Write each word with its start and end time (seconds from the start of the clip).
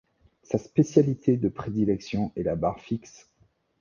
Sa 0.41 0.57
spécialité 0.57 1.37
de 1.37 1.47
prédilection 1.47 2.31
est 2.35 2.41
la 2.41 2.55
barre 2.55 2.79
fixe. 2.79 3.29